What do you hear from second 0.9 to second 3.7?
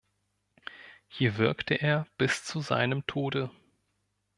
Hier wirkte er bis zu seinem Tode.